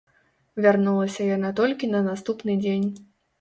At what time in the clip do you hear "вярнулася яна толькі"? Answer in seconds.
0.65-1.91